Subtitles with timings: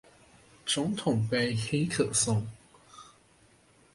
[0.65, 2.47] 總統盃黑客松